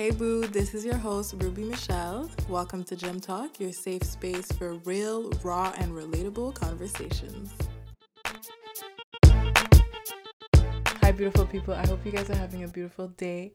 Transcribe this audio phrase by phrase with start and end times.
[0.00, 2.30] Hey boo, this is your host Rubie Michelle.
[2.48, 7.52] Welcome to Gem Talk, your safe space for real, raw, and relatable conversations.
[9.26, 11.74] Hi, beautiful people.
[11.74, 13.52] I hope you guys are having a beautiful day.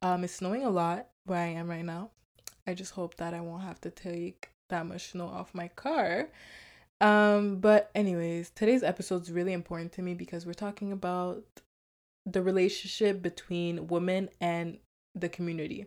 [0.00, 2.10] Um, it's snowing a lot where I am right now.
[2.64, 6.28] I just hope that I won't have to take that much snow off my car.
[7.00, 11.42] Um, but anyways, today's episode is really important to me because we're talking about
[12.24, 14.78] the relationship between women and
[15.20, 15.86] the community.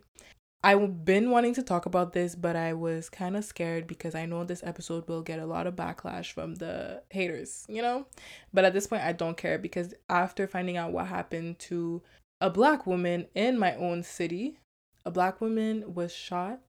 [0.63, 4.27] I've been wanting to talk about this, but I was kind of scared because I
[4.27, 8.05] know this episode will get a lot of backlash from the haters, you know?
[8.53, 12.03] But at this point, I don't care because after finding out what happened to
[12.39, 14.59] a black woman in my own city,
[15.03, 16.59] a black woman was shot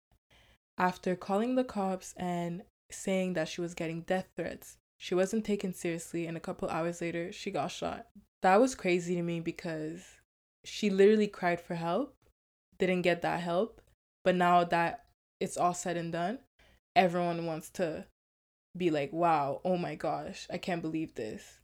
[0.79, 4.79] after calling the cops and saying that she was getting death threats.
[4.97, 8.07] She wasn't taken seriously, and a couple hours later, she got shot.
[8.41, 10.05] That was crazy to me because
[10.65, 12.15] she literally cried for help,
[12.87, 13.81] didn't get that help,
[14.25, 15.05] but now that
[15.41, 16.39] it's all said and done,
[16.95, 18.07] everyone wants to
[18.77, 21.61] be like, wow, oh my gosh, I can't believe this.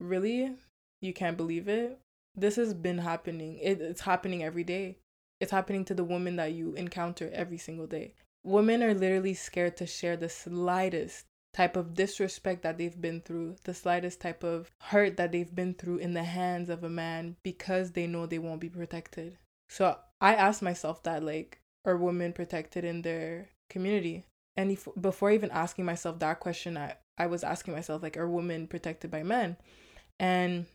[0.00, 0.52] Really?
[1.00, 1.98] You can't believe it?
[2.34, 3.58] This has been happening.
[3.58, 4.98] It, it's happening every day.
[5.40, 8.14] It's happening to the women that you encounter every single day.
[8.44, 13.56] Women are literally scared to share the slightest type of disrespect that they've been through,
[13.64, 17.36] the slightest type of hurt that they've been through in the hands of a man
[17.42, 19.36] because they know they won't be protected.
[19.68, 24.26] So I asked myself that, like, are women protected in their community?
[24.56, 28.28] And if, before even asking myself that question, I, I was asking myself, like, are
[28.28, 29.56] women protected by men?
[30.18, 30.66] And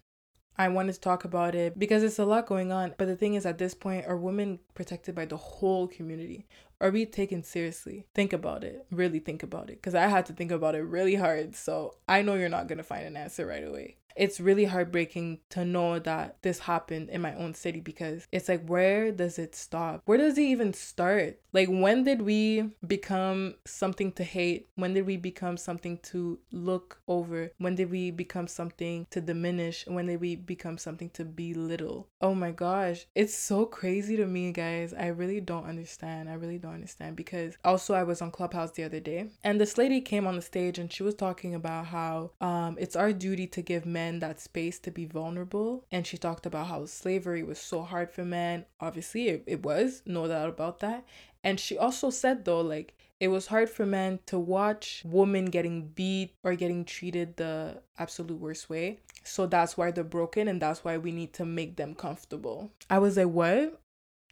[0.57, 2.93] I wanted to talk about it because it's a lot going on.
[2.97, 6.47] But the thing is, at this point, are women protected by the whole community?
[6.81, 8.07] Are we taken seriously?
[8.15, 8.85] Think about it.
[8.91, 9.81] Really think about it.
[9.81, 11.55] Because I had to think about it really hard.
[11.55, 15.39] So I know you're not going to find an answer right away it's really heartbreaking
[15.49, 19.55] to know that this happened in my own city because it's like where does it
[19.55, 20.02] stop?
[20.05, 21.39] Where does it even start?
[21.53, 24.67] Like when did we become something to hate?
[24.76, 27.52] When did we become something to look over?
[27.58, 29.86] When did we become something to diminish?
[29.87, 32.08] When did we become something to belittle?
[32.21, 34.93] Oh my gosh it's so crazy to me guys.
[34.93, 36.30] I really don't understand.
[36.30, 39.77] I really don't understand because also i was on clubhouse the other day and this
[39.77, 43.47] lady came on the stage and she was talking about how um it's our duty
[43.47, 45.86] to give men men that space to be vulnerable.
[45.92, 48.66] And she talked about how slavery was so hard for men.
[48.80, 51.05] Obviously, it, it was, no doubt about that.
[51.43, 55.88] And she also said, though, like, it was hard for men to watch women getting
[55.89, 58.99] beat or getting treated the absolute worst way.
[59.23, 62.71] So that's why they're broken and that's why we need to make them comfortable.
[62.89, 63.82] I was like, what?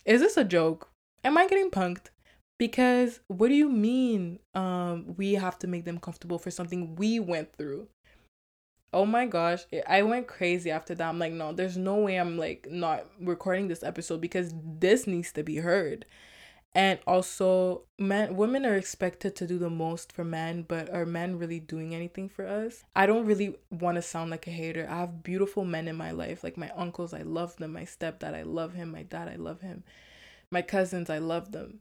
[0.05, 0.89] Is this a joke?
[1.23, 2.07] Am I getting punked?
[2.59, 7.19] Because what do you mean um we have to make them comfortable for something we
[7.19, 7.87] went through?
[8.93, 11.07] Oh my gosh i went crazy after that.
[11.09, 15.31] I'm like no there's no way i'm like not recording this episode because this needs
[15.33, 16.05] to be heard.
[16.75, 21.37] And also men women are expected to do the most for men but are men
[21.37, 22.83] really doing anything for us?
[22.95, 24.87] I don't really want to sound like a hater.
[24.89, 27.73] I have beautiful men in my life like my uncles i love them.
[27.73, 28.91] My stepdad i love him.
[28.91, 29.83] My dad i love him.
[30.49, 31.79] My cousins i love them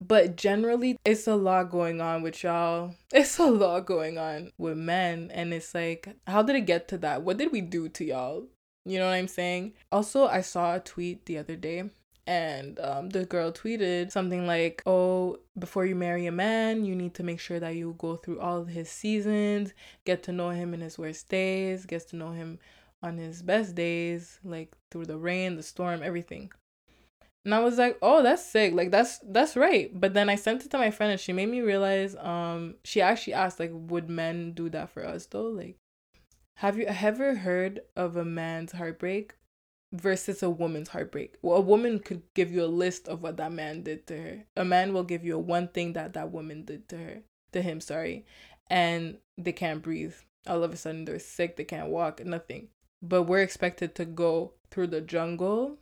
[0.00, 2.94] but generally, it's a lot going on with y'all.
[3.12, 5.30] It's a lot going on with men.
[5.32, 7.22] And it's like, how did it get to that?
[7.22, 8.46] What did we do to y'all?
[8.84, 9.74] You know what I'm saying?
[9.90, 11.90] Also, I saw a tweet the other day
[12.26, 17.14] and um, the girl tweeted something like, Oh, before you marry a man, you need
[17.14, 19.72] to make sure that you go through all of his seasons,
[20.04, 22.58] get to know him in his worst days, get to know him
[23.02, 26.50] on his best days, like through the rain, the storm, everything.
[27.46, 28.74] And I was like, "Oh, that's sick.
[28.74, 31.48] Like that's that's right." But then I sent it to my friend and she made
[31.48, 35.46] me realize um she actually asked like would men do that for us though?
[35.46, 35.76] Like
[36.56, 39.34] have you ever heard of a man's heartbreak
[39.92, 41.36] versus a woman's heartbreak?
[41.40, 44.44] Well, a woman could give you a list of what that man did to her.
[44.56, 47.62] A man will give you a one thing that that woman did to her, to
[47.62, 48.26] him, sorry.
[48.68, 50.14] And they can't breathe.
[50.48, 52.68] All of a sudden they're sick, they can't walk, nothing.
[53.02, 55.78] But we're expected to go through the jungle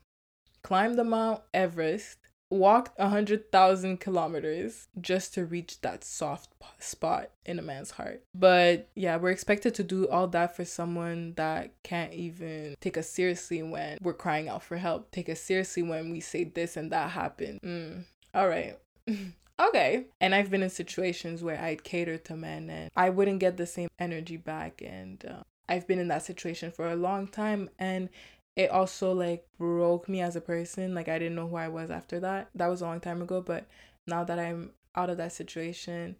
[0.64, 2.18] climbed the Mount Everest,
[2.50, 8.24] walked 100,000 kilometers just to reach that soft spot in a man's heart.
[8.34, 13.08] But yeah, we're expected to do all that for someone that can't even take us
[13.08, 16.90] seriously when we're crying out for help, take us seriously when we say this and
[16.90, 17.60] that happened.
[17.62, 18.78] Mm, all right.
[19.60, 20.06] okay.
[20.20, 23.66] And I've been in situations where I'd cater to men and I wouldn't get the
[23.66, 24.82] same energy back.
[24.82, 27.70] And uh, I've been in that situation for a long time.
[27.78, 28.08] And
[28.56, 30.94] it also like broke me as a person.
[30.94, 32.50] Like I didn't know who I was after that.
[32.54, 33.66] That was a long time ago, but
[34.06, 36.16] now that I'm out of that situation,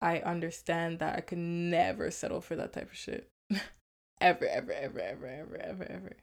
[0.00, 3.28] I understand that I could never settle for that type of shit.
[4.20, 6.16] ever, ever, ever, ever, ever, ever, ever.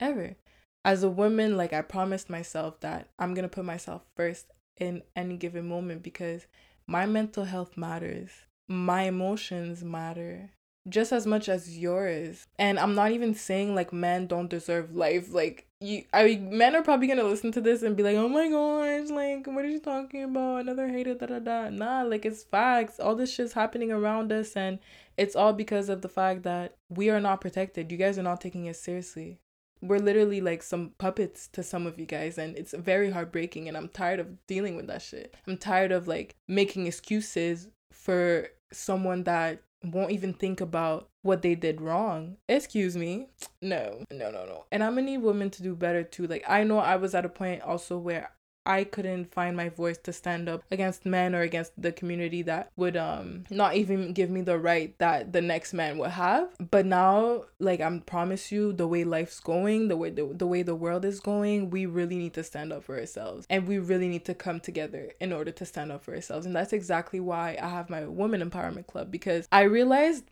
[0.00, 0.36] Ever.
[0.84, 4.46] as a woman, like I promised myself that I'm gonna put myself first
[4.76, 6.46] in any given moment because
[6.86, 8.30] my mental health matters.
[8.68, 10.50] My emotions matter
[10.88, 12.46] just as much as yours.
[12.58, 15.32] And I'm not even saying like men don't deserve life.
[15.32, 18.48] Like you I men are probably gonna listen to this and be like, oh my
[18.48, 20.62] gosh, like what are you talking about?
[20.62, 21.70] Another hater da da da.
[21.70, 23.00] Nah, like it's facts.
[23.00, 24.78] All this shit's happening around us and
[25.18, 27.90] it's all because of the fact that we are not protected.
[27.90, 29.40] You guys are not taking it seriously.
[29.80, 33.68] We're literally like some puppets to some of you guys, and it's very heartbreaking.
[33.68, 35.34] And I'm tired of dealing with that shit.
[35.46, 41.54] I'm tired of like making excuses for someone that won't even think about what they
[41.54, 42.36] did wrong.
[42.48, 43.28] Excuse me.
[43.62, 44.64] No, no, no, no.
[44.72, 46.26] And I'm gonna need women to do better too.
[46.26, 48.30] Like, I know I was at a point also where
[48.68, 52.70] I couldn't find my voice to stand up against men or against the community that
[52.76, 56.50] would um not even give me the right that the next man would have.
[56.70, 60.62] But now, like I'm promise you, the way life's going, the way the, the way
[60.62, 63.46] the world is going, we really need to stand up for ourselves.
[63.48, 66.44] And we really need to come together in order to stand up for ourselves.
[66.44, 70.24] And that's exactly why I have my women empowerment club because I realized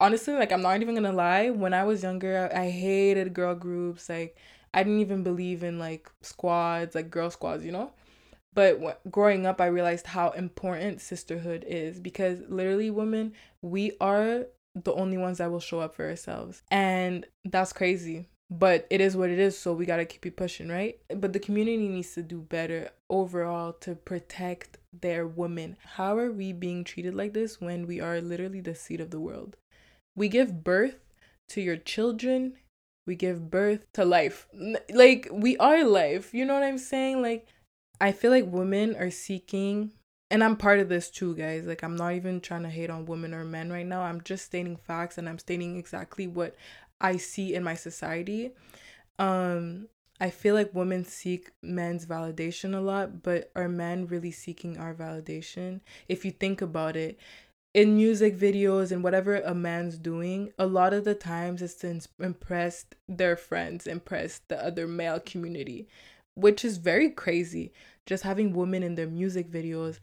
[0.00, 4.08] honestly, like I'm not even gonna lie, when I was younger, I hated girl groups.
[4.08, 4.36] Like
[4.72, 7.92] I didn't even believe in like squads, like girl squads, you know?
[8.54, 13.32] But w- growing up, I realized how important sisterhood is because literally, women,
[13.62, 16.62] we are the only ones that will show up for ourselves.
[16.70, 18.26] And that's crazy.
[18.52, 20.98] But it is what it is, so we gotta keep it pushing, right?
[21.14, 25.76] But the community needs to do better overall to protect their women.
[25.94, 29.20] How are we being treated like this when we are literally the seed of the
[29.20, 29.56] world?
[30.16, 30.96] We give birth
[31.50, 32.54] to your children
[33.10, 34.46] we give birth to life.
[34.88, 36.32] Like we are life.
[36.32, 37.20] You know what I'm saying?
[37.20, 37.44] Like
[38.00, 39.90] I feel like women are seeking
[40.30, 41.64] and I'm part of this too, guys.
[41.64, 44.02] Like I'm not even trying to hate on women or men right now.
[44.02, 46.54] I'm just stating facts and I'm stating exactly what
[47.00, 48.52] I see in my society.
[49.18, 49.88] Um
[50.20, 54.94] I feel like women seek men's validation a lot, but are men really seeking our
[54.94, 55.80] validation?
[56.08, 57.18] If you think about it,
[57.72, 62.00] in music videos and whatever a man's doing, a lot of the times it's to
[62.18, 65.86] impress their friends, impress the other male community,
[66.34, 67.72] which is very crazy.
[68.06, 70.00] Just having women in their music videos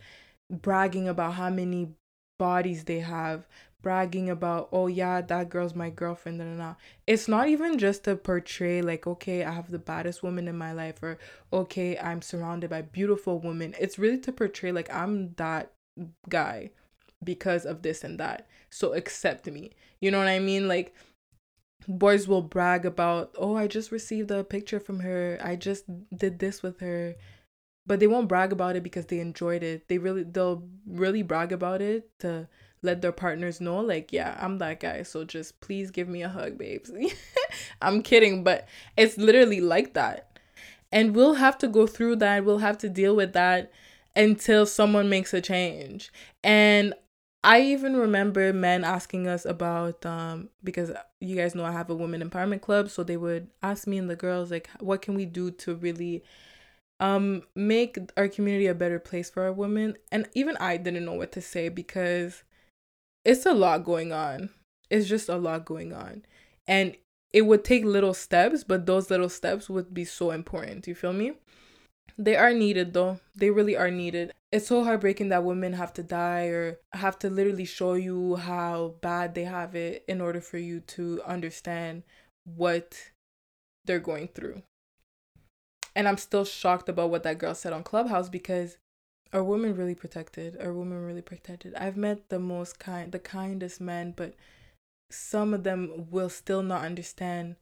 [0.49, 1.89] bragging about how many
[2.39, 3.47] bodies they have,
[3.81, 6.75] bragging about, oh yeah, that girl's my girlfriend, and nah.
[7.05, 10.71] It's not even just to portray like, okay, I have the baddest woman in my
[10.71, 11.17] life, or
[11.51, 13.75] okay, I'm surrounded by beautiful women.
[13.77, 15.73] It's really to portray like I'm that
[16.29, 16.71] guy
[17.23, 18.47] because of this and that.
[18.69, 19.71] So accept me.
[19.99, 20.67] You know what I mean?
[20.67, 20.93] Like
[21.87, 25.39] boys will brag about, "Oh, I just received a picture from her.
[25.41, 25.85] I just
[26.15, 27.15] did this with her."
[27.85, 29.87] But they won't brag about it because they enjoyed it.
[29.87, 32.47] They really they'll really brag about it to
[32.81, 35.03] let their partners know like, "Yeah, I'm that guy.
[35.03, 36.91] So just please give me a hug, babes."
[37.81, 38.67] I'm kidding, but
[38.97, 40.39] it's literally like that.
[40.91, 42.45] And we'll have to go through that.
[42.45, 43.71] We'll have to deal with that
[44.15, 46.11] until someone makes a change.
[46.43, 46.93] And
[47.43, 51.95] I even remember men asking us about um because you guys know I have a
[51.95, 55.25] women empowerment club, so they would ask me and the girls like what can we
[55.25, 56.23] do to really
[56.99, 61.13] um make our community a better place for our women and even I didn't know
[61.13, 62.43] what to say because
[63.25, 64.49] it's a lot going on.
[64.89, 66.23] It's just a lot going on.
[66.67, 66.95] And
[67.33, 70.87] it would take little steps, but those little steps would be so important.
[70.87, 71.33] You feel me?
[72.17, 73.19] They are needed though.
[73.35, 74.33] They really are needed.
[74.51, 78.95] It's so heartbreaking that women have to die or have to literally show you how
[79.01, 82.03] bad they have it in order for you to understand
[82.45, 83.11] what
[83.83, 84.63] they're going through.
[85.95, 88.77] And I'm still shocked about what that girl said on Clubhouse because
[89.33, 90.55] are women really protected?
[90.61, 91.75] Are women really protected?
[91.75, 94.33] I've met the most kind, the kindest men, but
[95.11, 97.57] some of them will still not understand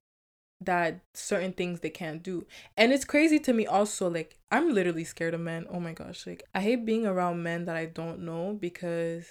[0.65, 2.45] that certain things they can't do.
[2.77, 5.65] And it's crazy to me also like I'm literally scared of men.
[5.69, 9.25] Oh my gosh, like I hate being around men that I don't know because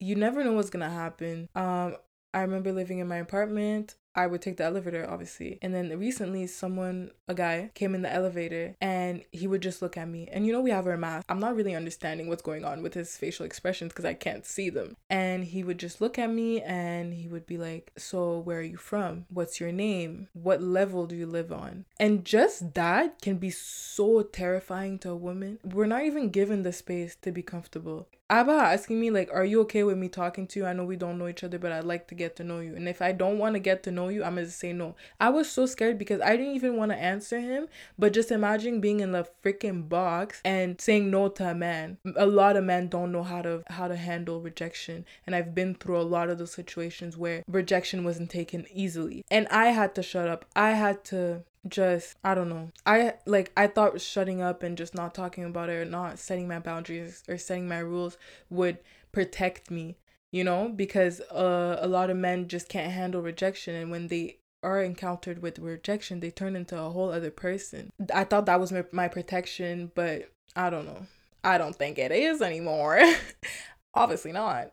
[0.00, 1.48] you never know what's going to happen.
[1.54, 1.96] Um
[2.34, 3.96] I remember living in my apartment.
[4.18, 5.60] I would take the elevator, obviously.
[5.62, 9.96] And then recently, someone, a guy, came in the elevator and he would just look
[9.96, 10.28] at me.
[10.32, 11.24] And you know, we have our mask.
[11.28, 14.70] I'm not really understanding what's going on with his facial expressions because I can't see
[14.70, 14.96] them.
[15.08, 18.62] And he would just look at me and he would be like, So, where are
[18.62, 19.26] you from?
[19.28, 20.26] What's your name?
[20.32, 21.84] What level do you live on?
[22.00, 25.60] And just that can be so terrifying to a woman.
[25.62, 28.08] We're not even given the space to be comfortable.
[28.30, 30.66] Abba asking me like, "Are you okay with me talking to you?
[30.66, 32.76] I know we don't know each other, but I'd like to get to know you."
[32.76, 34.96] And if I don't want to get to know you, I'm gonna say no.
[35.18, 37.68] I was so scared because I didn't even want to answer him.
[37.98, 41.96] But just imagine being in the freaking box and saying no to a man.
[42.16, 45.74] A lot of men don't know how to how to handle rejection, and I've been
[45.74, 50.02] through a lot of those situations where rejection wasn't taken easily, and I had to
[50.02, 50.44] shut up.
[50.54, 52.70] I had to just I don't know.
[52.86, 56.48] I like I thought shutting up and just not talking about it or not setting
[56.48, 58.16] my boundaries or setting my rules
[58.50, 58.78] would
[59.12, 59.96] protect me,
[60.30, 64.38] you know, because uh, a lot of men just can't handle rejection and when they
[64.62, 67.90] are encountered with rejection, they turn into a whole other person.
[68.12, 71.06] I thought that was my, my protection, but I don't know.
[71.44, 73.00] I don't think it is anymore.
[73.94, 74.72] Obviously not.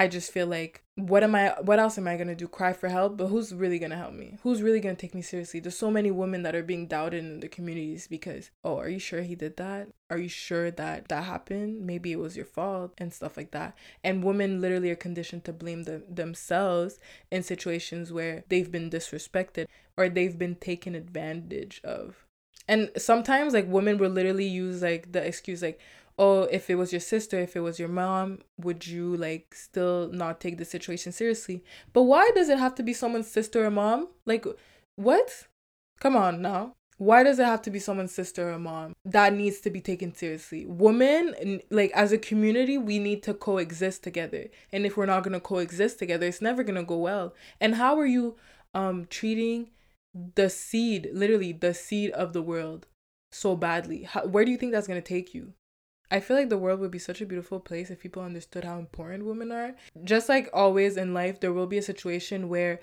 [0.00, 2.48] I just feel like what am I what else am I gonna do?
[2.48, 3.18] Cry for help?
[3.18, 4.38] But who's really gonna help me?
[4.42, 5.60] Who's really gonna take me seriously?
[5.60, 8.98] There's so many women that are being doubted in the communities because, oh, are you
[8.98, 9.88] sure he did that?
[10.08, 11.84] Are you sure that that happened?
[11.84, 13.76] Maybe it was your fault and stuff like that.
[14.02, 16.98] And women literally are conditioned to blame the, themselves
[17.30, 19.66] in situations where they've been disrespected
[19.98, 22.24] or they've been taken advantage of.
[22.66, 25.78] And sometimes like women will literally use like the excuse like,
[26.20, 30.10] oh, if it was your sister, if it was your mom, would you like still
[30.12, 31.64] not take the situation seriously?
[31.94, 34.08] But why does it have to be someone's sister or mom?
[34.26, 34.46] Like,
[34.96, 35.48] what?
[35.98, 36.74] Come on now.
[36.98, 38.92] Why does it have to be someone's sister or mom?
[39.06, 40.66] That needs to be taken seriously.
[40.66, 44.48] Women, like as a community, we need to coexist together.
[44.70, 47.34] And if we're not gonna coexist together, it's never gonna go well.
[47.62, 48.36] And how are you
[48.74, 49.70] um treating
[50.34, 52.86] the seed, literally the seed of the world,
[53.32, 54.02] so badly?
[54.02, 55.54] How, where do you think that's gonna take you?
[56.10, 58.78] I feel like the world would be such a beautiful place if people understood how
[58.78, 59.74] important women are.
[60.02, 62.80] Just like always in life, there will be a situation where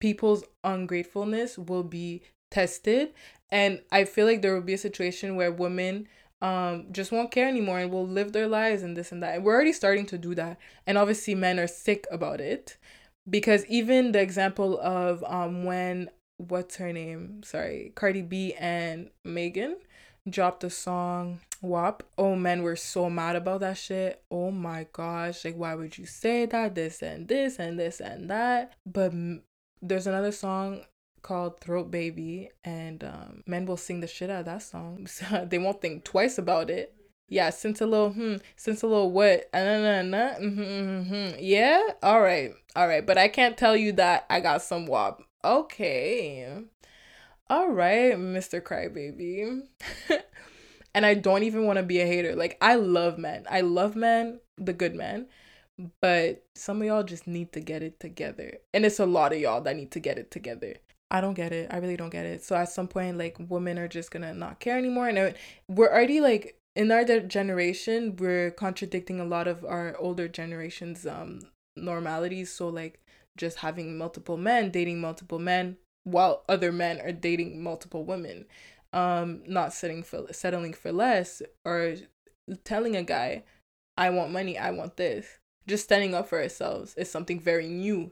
[0.00, 3.12] people's ungratefulness will be tested.
[3.50, 6.08] And I feel like there will be a situation where women
[6.40, 9.34] um just won't care anymore and will live their lives and this and that.
[9.34, 10.58] And we're already starting to do that.
[10.86, 12.76] And obviously men are sick about it.
[13.28, 17.42] Because even the example of um when what's her name?
[17.42, 19.78] Sorry, Cardi B and Megan
[20.28, 22.02] dropped a song WAP.
[22.16, 24.22] Oh men were so mad about that shit.
[24.30, 25.44] Oh my gosh.
[25.44, 26.74] Like why would you say that?
[26.74, 28.74] This and this and this and that.
[28.86, 29.42] But m-
[29.82, 30.82] there's another song
[31.22, 35.06] called Throat Baby and um, men will sing the shit out of that song.
[35.48, 36.94] They won't think twice about it.
[37.30, 39.50] Yeah, since a little hmm, since a little what?
[39.52, 41.36] Uh, nah, nah, nah, mm-hmm, mm-hmm.
[41.38, 43.04] Yeah, all right, all right.
[43.04, 45.20] But I can't tell you that I got some WAP.
[45.44, 46.48] Okay,
[47.50, 48.62] all right, Mr.
[48.62, 49.60] Crybaby.
[50.98, 52.34] and I don't even want to be a hater.
[52.34, 53.46] Like I love men.
[53.48, 55.28] I love men, the good men.
[56.02, 58.58] But some of y'all just need to get it together.
[58.74, 60.74] And it's a lot of y'all that need to get it together.
[61.08, 61.68] I don't get it.
[61.72, 62.42] I really don't get it.
[62.42, 65.36] So at some point like women are just going to not care anymore and
[65.68, 71.42] we're already like in our generation, we're contradicting a lot of our older generations um
[71.76, 72.52] normalities.
[72.52, 72.98] So like
[73.36, 78.46] just having multiple men, dating multiple men while other men are dating multiple women
[78.92, 81.94] um not setting for settling for less or
[82.64, 83.42] telling a guy
[83.96, 85.38] i want money i want this.
[85.66, 88.10] Just standing up for ourselves is something very new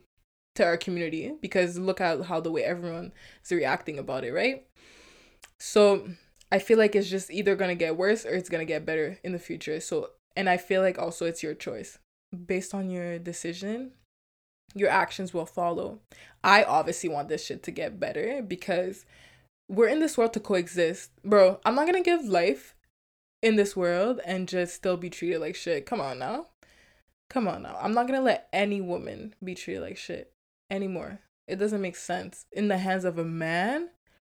[0.56, 4.66] to our community because look at how the way everyone is reacting about it right?
[5.58, 6.08] So
[6.52, 8.86] i feel like it's just either going to get worse or it's going to get
[8.86, 9.80] better in the future.
[9.80, 11.98] So and i feel like also it's your choice.
[12.46, 13.92] Based on your decision
[14.74, 16.00] your actions will follow.
[16.44, 19.06] I obviously want this shit to get better because
[19.68, 21.10] we're in this world to coexist.
[21.24, 22.74] Bro, I'm not gonna give life
[23.42, 25.86] in this world and just still be treated like shit.
[25.86, 26.46] Come on now.
[27.28, 27.76] Come on now.
[27.80, 30.32] I'm not gonna let any woman be treated like shit
[30.70, 31.20] anymore.
[31.48, 32.46] It doesn't make sense.
[32.52, 33.90] In the hands of a man,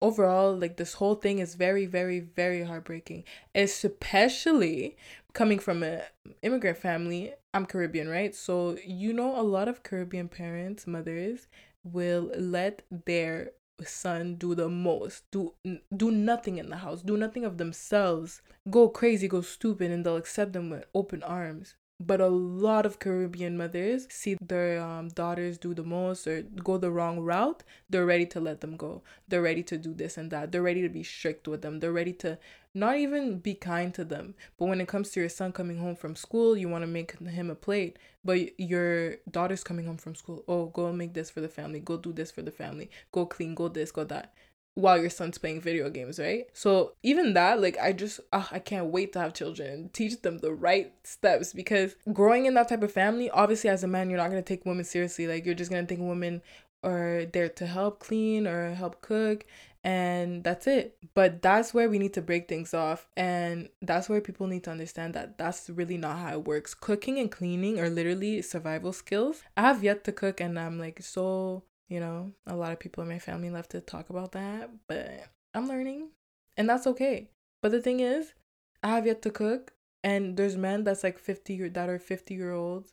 [0.02, 3.24] overall, like this whole thing is very, very, very heartbreaking.
[3.54, 4.96] Especially
[5.32, 6.02] coming from an
[6.42, 7.32] immigrant family.
[7.54, 8.34] I'm Caribbean, right?
[8.34, 11.46] So you know a lot of Caribbean parents, mothers,
[11.84, 13.52] will let their
[13.84, 15.24] son do the most.
[15.30, 15.54] Do
[15.94, 17.02] do nothing in the house.
[17.02, 18.40] Do nothing of themselves.
[18.70, 22.98] Go crazy go stupid and they'll accept them with open arms but a lot of
[22.98, 28.04] Caribbean mothers see their um, daughters do the most or go the wrong route, they're
[28.04, 29.02] ready to let them go.
[29.28, 30.52] They're ready to do this and that.
[30.52, 31.80] They're ready to be strict with them.
[31.80, 32.38] They're ready to
[32.74, 34.34] not even be kind to them.
[34.58, 37.18] But when it comes to your son coming home from school, you want to make
[37.18, 37.98] him a plate.
[38.22, 40.44] But your daughter's coming home from school.
[40.46, 41.80] Oh, go make this for the family.
[41.80, 42.90] Go do this for the family.
[43.12, 43.54] Go clean.
[43.54, 43.90] Go this.
[43.90, 44.34] Go that
[44.76, 46.46] while your son's playing video games, right?
[46.52, 50.38] So even that, like, I just, uh, I can't wait to have children teach them
[50.38, 54.18] the right steps because growing in that type of family, obviously, as a man, you're
[54.18, 55.26] not gonna take women seriously.
[55.26, 56.42] Like, you're just gonna think women
[56.84, 59.46] are there to help clean or help cook,
[59.82, 60.98] and that's it.
[61.14, 64.70] But that's where we need to break things off, and that's where people need to
[64.70, 66.74] understand that that's really not how it works.
[66.74, 69.42] Cooking and cleaning are literally survival skills.
[69.56, 73.02] I have yet to cook, and I'm like so you know, a lot of people
[73.02, 76.10] in my family love to talk about that, but I'm learning
[76.56, 77.30] and that's okay.
[77.62, 78.34] But the thing is,
[78.82, 79.72] I have yet to cook
[80.04, 82.92] and there's men that's like 50 year that are 50 year olds,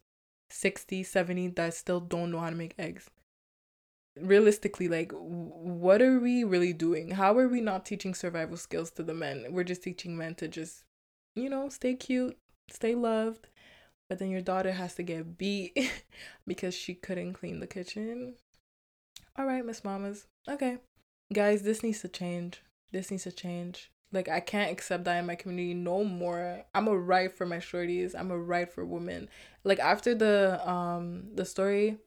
[0.50, 3.10] 60, 70 that still don't know how to make eggs.
[4.20, 9.02] realistically like what are we really doing how are we not teaching survival skills to
[9.02, 10.84] the men we're just teaching men to just
[11.36, 12.38] you know stay cute
[12.70, 13.48] stay loved
[14.08, 15.76] but then your daughter has to get beat
[16.48, 18.36] because she couldn't clean the kitchen
[19.38, 20.78] all right miss mamas okay
[21.34, 22.62] guys this needs to change
[22.92, 26.64] this needs to change like I can't accept that in my community no more.
[26.76, 28.14] I'm a right for my shorties.
[28.18, 29.28] I'm a right for women.
[29.64, 31.98] Like after the um the story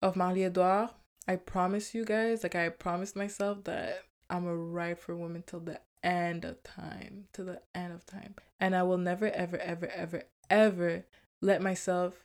[0.00, 0.90] of Marie Edouard,
[1.26, 5.60] I promise you guys, like I promised myself that I'm a right for women till
[5.60, 7.26] the end of time.
[7.32, 8.36] To the end of time.
[8.60, 11.04] And I will never ever ever ever ever
[11.40, 12.24] let myself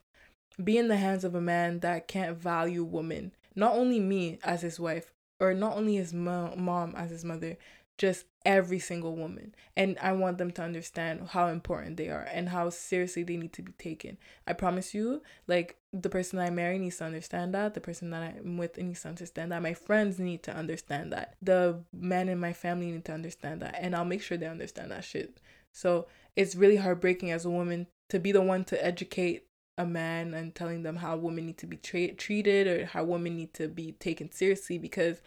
[0.64, 3.32] be in the hands of a man that can't value women.
[3.58, 7.58] Not only me as his wife, or not only his mom as his mother,
[7.98, 9.56] just every single woman.
[9.76, 13.54] And I want them to understand how important they are and how seriously they need
[13.54, 14.18] to be taken.
[14.46, 17.74] I promise you, like the person I marry needs to understand that.
[17.74, 19.64] The person that I'm with needs to understand that.
[19.64, 21.36] My friends need to understand that.
[21.42, 23.76] The men in my family need to understand that.
[23.80, 25.40] And I'll make sure they understand that shit.
[25.72, 29.48] So it's really heartbreaking as a woman to be the one to educate
[29.78, 33.38] a man and telling them how women need to be tra- treated or how women
[33.38, 35.22] need to be taken seriously because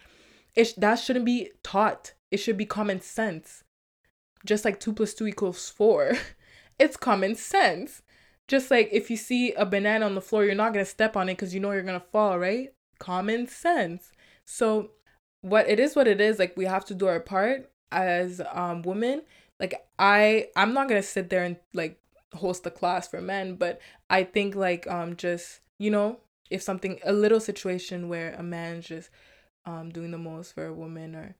[0.55, 3.63] it that shouldn't be taught it should be common sense.
[4.45, 6.13] Just like 2 plus 2 equals 4.
[6.79, 8.01] it's common sense.
[8.47, 11.15] Just like if you see a banana on the floor, you're not going to step
[11.15, 12.73] on it because you know you're going to fall, right?
[12.99, 14.11] Common sense.
[14.45, 14.91] So,
[15.41, 18.81] what it is, what it is, like we have to do our part as um
[18.81, 19.21] women.
[19.59, 22.00] Like, I, I'm not to sit there and like
[22.33, 26.19] host a class for men, but I think like um just, you know,
[26.49, 29.09] if something, a little situation where a man's just
[29.65, 31.35] um doing the most for a woman or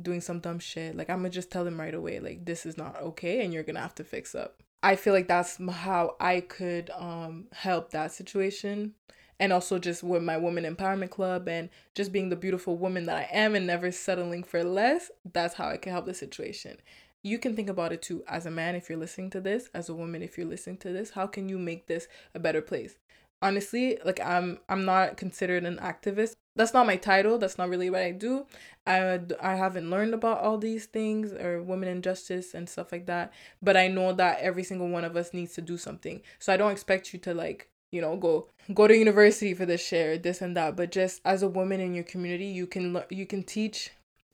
[0.00, 2.76] doing some dumb shit, like I'm gonna just tell him right away, like this is
[2.76, 4.62] not okay, and you're gonna have to fix up.
[4.82, 8.94] I feel like that's how I could um help that situation,
[9.40, 13.16] and also just with my woman empowerment club and just being the beautiful woman that
[13.16, 15.10] I am and never settling for less.
[15.32, 16.78] That's how I can help the situation.
[17.22, 19.88] You can think about it too as a man if you're listening to this, as
[19.88, 21.10] a woman if you're listening to this.
[21.10, 22.96] How can you make this a better place?
[23.40, 27.88] honestly like i'm i'm not considered an activist that's not my title that's not really
[27.88, 28.44] what i do
[28.86, 33.06] i i haven't learned about all these things or women in justice and stuff like
[33.06, 36.52] that but i know that every single one of us needs to do something so
[36.52, 40.18] i don't expect you to like you know go go to university for this share
[40.18, 43.42] this and that but just as a woman in your community you can you can
[43.42, 43.90] teach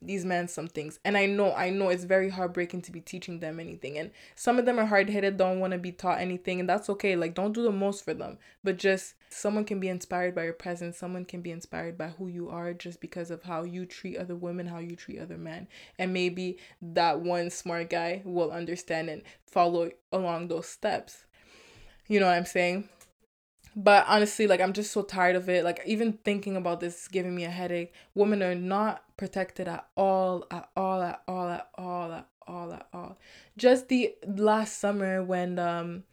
[0.06, 0.98] these men some things.
[1.04, 3.98] And i know i know it's very heartbreaking to be teaching them anything.
[3.98, 7.16] And some of them are hard-headed don't want to be taught anything and that's okay.
[7.16, 8.38] Like don't do the most for them.
[8.62, 10.98] But just someone can be inspired by your presence.
[10.98, 14.36] Someone can be inspired by who you are just because of how you treat other
[14.36, 15.68] women how you treat other men.
[15.98, 21.24] And maybe that one smart guy will understand and follow along those steps.
[22.06, 22.88] You know what i'm saying
[23.76, 25.64] but honestly, like I'm just so tired of it.
[25.64, 27.92] Like even thinking about this is giving me a headache.
[28.14, 32.88] Women are not protected at all, at all, at all, at all, at all, at
[32.92, 33.18] all.
[33.56, 36.04] Just the last summer when um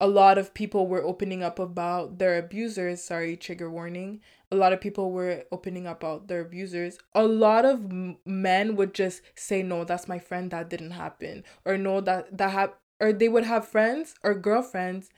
[0.00, 3.02] a lot of people were opening up about their abusers.
[3.02, 4.20] Sorry, trigger warning.
[4.50, 6.98] A lot of people were opening up about their abusers.
[7.14, 7.90] A lot of
[8.24, 10.50] men would just say, "No, that's my friend.
[10.50, 15.10] That didn't happen," or "No, that that have," or they would have friends or girlfriends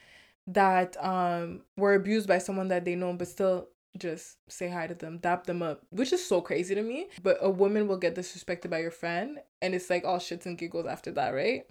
[0.53, 4.95] that um were abused by someone that they know but still just say hi to
[4.95, 7.09] them, dap them up, which is so crazy to me.
[7.23, 10.57] But a woman will get disrespected by your friend, and it's like all shits and
[10.57, 11.67] giggles after that, right?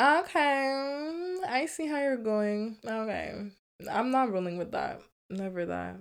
[0.00, 2.76] Okay, I see how you're going.
[2.84, 3.50] Okay,
[3.90, 5.00] I'm not rolling with that.
[5.30, 5.96] Never that.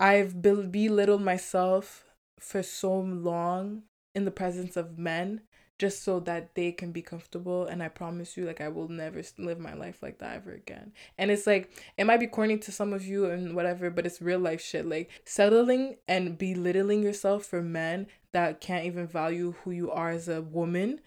[0.00, 2.04] I've belittled myself
[2.38, 3.84] for so long
[4.14, 5.42] in the presence of men
[5.78, 7.66] just so that they can be comfortable.
[7.66, 10.92] And i promise you like i will never live my life like that ever again.
[11.18, 14.22] And it's like it might be corny to some of you and whatever but it's
[14.22, 14.86] real life shit.
[14.86, 20.28] Like settling and belittling yourself for men that can't even value who you are as
[20.28, 21.00] a woman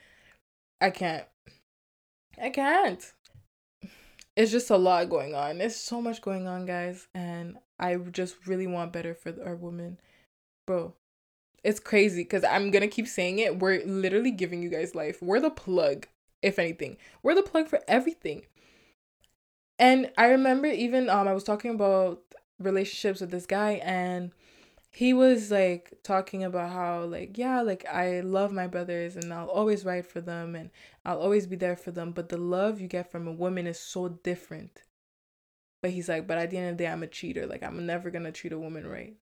[0.79, 1.25] i can't.
[2.39, 3.13] I can't.
[4.35, 5.57] It's just a lot going on.
[5.57, 7.07] There's so much going on guys.
[7.15, 9.97] And i just really want better for our women.
[10.67, 10.93] Bro
[11.63, 13.59] it's crazy because I'm gonna keep saying it.
[13.59, 15.21] We're literally giving you guys life.
[15.21, 16.07] We're the plug,
[16.41, 16.97] if anything.
[17.23, 18.45] We're the plug for everything.
[19.79, 22.21] And I remember even um I was talking about
[22.59, 24.31] relationships with this guy and
[24.89, 29.47] he was like talking about how like yeah like i love my brothers and i'll
[29.47, 30.71] always write for them and
[31.05, 33.79] i'll always be there for them but the love you get from a woman is
[33.79, 34.81] so different
[35.83, 37.85] but he's like but at the end of the day i'm a cheater like i'm
[37.85, 39.15] never gonna treat a woman right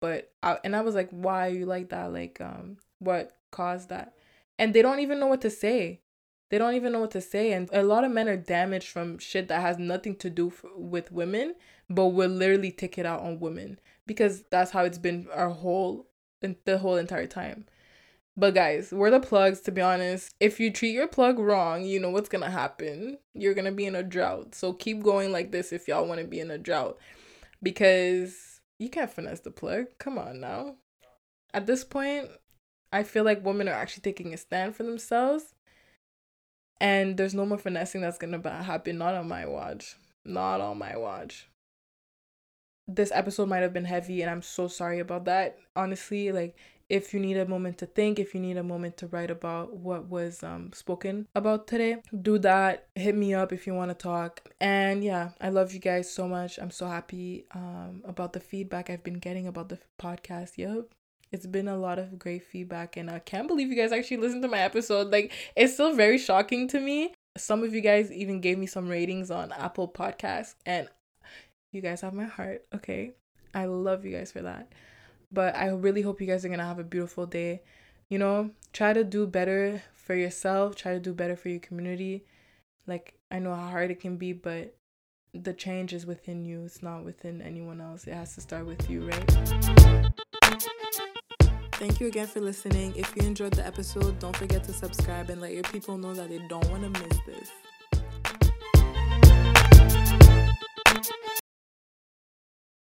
[0.00, 2.12] but I, and I was like, why are you like that?
[2.12, 4.14] Like, um, what caused that?
[4.58, 6.00] And they don't even know what to say.
[6.50, 9.18] they don't even know what to say and a lot of men are damaged from
[9.18, 11.54] shit that has nothing to do f- with women
[11.90, 16.06] but will literally take it out on women because that's how it's been our whole
[16.64, 17.66] the whole entire time
[18.36, 22.00] but guys we're the plugs to be honest if you treat your plug wrong you
[22.00, 25.72] know what's gonna happen you're gonna be in a drought so keep going like this
[25.72, 26.98] if y'all want to be in a drought
[27.62, 30.74] because you can't finesse the plug come on now
[31.52, 32.28] at this point
[32.92, 35.54] i feel like women are actually taking a stand for themselves
[36.80, 38.98] and there's no more finessing that's gonna happen.
[38.98, 39.96] Not on my watch.
[40.24, 41.48] Not on my watch.
[42.86, 45.58] This episode might have been heavy, and I'm so sorry about that.
[45.76, 46.56] Honestly, like
[46.88, 49.76] if you need a moment to think, if you need a moment to write about
[49.76, 52.88] what was um spoken about today, do that.
[52.94, 54.40] Hit me up if you want to talk.
[54.60, 56.58] And yeah, I love you guys so much.
[56.58, 60.52] I'm so happy um about the feedback I've been getting about the podcast.
[60.56, 60.88] Yep
[61.30, 64.42] it's been a lot of great feedback and I can't believe you guys actually listened
[64.42, 65.10] to my episode.
[65.12, 67.12] Like it's still very shocking to me.
[67.36, 70.88] Some of you guys even gave me some ratings on Apple Podcasts and
[71.72, 73.12] you guys have my heart, okay?
[73.54, 74.72] I love you guys for that.
[75.30, 77.62] But I really hope you guys are going to have a beautiful day.
[78.08, 82.24] You know, try to do better for yourself, try to do better for your community.
[82.86, 84.74] Like I know how hard it can be, but
[85.34, 86.64] the change is within you.
[86.64, 88.06] It's not within anyone else.
[88.06, 90.16] It has to start with you, right?
[91.72, 92.94] Thank you again for listening.
[92.96, 96.28] If you enjoyed the episode, don't forget to subscribe and let your people know that
[96.28, 97.50] they don't want to miss this.